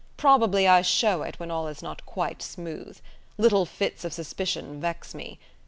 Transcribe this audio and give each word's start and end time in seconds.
Probably 0.17 0.67
I 0.67 0.81
show 0.81 1.21
it 1.21 1.39
when 1.39 1.51
all 1.51 1.67
is 1.67 1.83
not 1.83 2.03
quite 2.07 2.41
smooth. 2.41 2.97
Little 3.37 3.67
fits 3.67 4.03
of 4.03 4.13
suspicion 4.13 4.81
vex 4.81 5.13
me. 5.13 5.37